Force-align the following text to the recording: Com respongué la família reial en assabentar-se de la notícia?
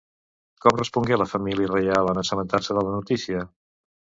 Com 0.63 0.77
respongué 0.81 1.19
la 1.21 1.27
família 1.33 1.69
reial 1.73 2.11
en 2.15 2.23
assabentar-se 2.25 2.79
de 2.79 2.87
la 2.89 2.99
notícia? 2.99 3.45